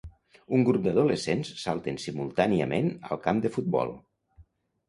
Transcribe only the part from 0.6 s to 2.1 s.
grup d'adolescents salten